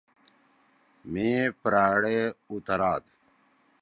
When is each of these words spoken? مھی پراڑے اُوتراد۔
مھی 1.11 1.29
پراڑے 1.61 2.17
اُوتراد۔ 2.49 3.03